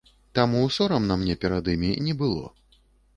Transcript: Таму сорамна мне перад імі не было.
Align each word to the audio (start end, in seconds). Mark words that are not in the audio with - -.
Таму 0.37 0.61
сорамна 0.77 1.17
мне 1.23 1.35
перад 1.43 1.69
імі 1.75 1.91
не 2.07 2.17
было. 2.23 2.49